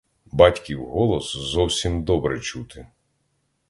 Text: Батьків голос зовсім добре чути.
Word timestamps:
Батьків 0.31 0.85
голос 0.85 1.35
зовсім 1.35 2.03
добре 2.03 2.39
чути. 2.39 2.87